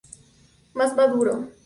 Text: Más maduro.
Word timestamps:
Más 0.73 0.95
maduro. 0.95 1.51